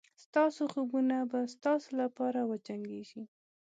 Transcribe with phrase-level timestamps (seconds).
[0.23, 3.21] ستاسو خوبونه به ستاسو لپاره وجنګېږي.